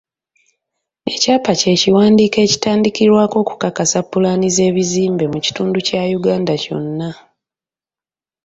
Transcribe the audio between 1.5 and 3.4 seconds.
kye kiwandiiko ekitandikirwako